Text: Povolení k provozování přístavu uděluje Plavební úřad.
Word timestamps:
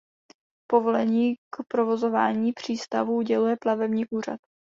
Povolení 0.71 1.35
k 1.35 1.55
provozování 1.71 2.53
přístavu 2.53 3.15
uděluje 3.15 3.57
Plavební 3.61 4.05
úřad. 4.11 4.39